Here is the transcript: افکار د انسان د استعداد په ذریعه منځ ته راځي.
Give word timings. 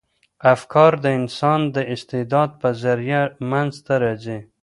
افکار 0.53 0.91
د 1.03 1.05
انسان 1.19 1.59
د 1.75 1.77
استعداد 1.93 2.49
په 2.61 2.69
ذریعه 2.83 3.23
منځ 3.51 3.71
ته 3.85 3.93
راځي. 4.03 4.39